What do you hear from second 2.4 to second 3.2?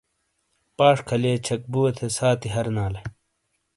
ہرنالے۔